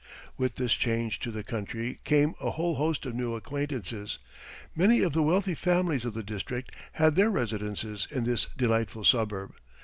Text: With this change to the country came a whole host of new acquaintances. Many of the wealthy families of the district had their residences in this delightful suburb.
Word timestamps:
With 0.35 0.55
this 0.55 0.73
change 0.73 1.19
to 1.19 1.29
the 1.29 1.43
country 1.43 1.99
came 2.05 2.33
a 2.41 2.49
whole 2.49 2.73
host 2.73 3.05
of 3.05 3.13
new 3.13 3.35
acquaintances. 3.35 4.17
Many 4.75 5.03
of 5.03 5.13
the 5.13 5.21
wealthy 5.21 5.53
families 5.53 6.05
of 6.05 6.15
the 6.15 6.23
district 6.23 6.71
had 6.93 7.13
their 7.13 7.29
residences 7.29 8.07
in 8.09 8.23
this 8.23 8.45
delightful 8.45 9.03
suburb. 9.03 9.53